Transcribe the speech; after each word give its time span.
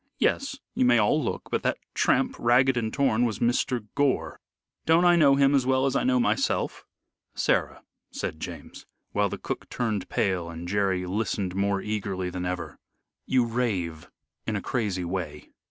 Yes, 0.17 0.57
you 0.73 0.83
may 0.83 0.97
all 0.97 1.23
look, 1.23 1.49
but 1.51 1.61
that 1.61 1.77
tramp, 1.93 2.35
ragged 2.39 2.75
and 2.75 2.91
torn, 2.91 3.23
was 3.23 3.37
Mr. 3.37 3.85
Gore. 3.93 4.39
Don't 4.87 5.05
I 5.05 5.15
know 5.15 5.35
him 5.35 5.53
as 5.53 5.67
well 5.67 5.85
as 5.85 5.95
I 5.95 6.03
know 6.03 6.19
myself?" 6.19 6.83
"Sarah," 7.35 7.83
said 8.09 8.39
James, 8.39 8.87
while 9.11 9.29
the 9.29 9.37
cook 9.37 9.69
turned 9.69 10.09
pale 10.09 10.49
and 10.49 10.67
Jerry 10.67 11.05
listened 11.05 11.53
more 11.53 11.81
eagerly 11.83 12.31
than 12.31 12.47
ever, 12.47 12.79
"you 13.27 13.45
rave 13.45 14.09
in 14.47 14.55
a 14.55 14.59
crazy 14.63 15.05
way." 15.05 15.51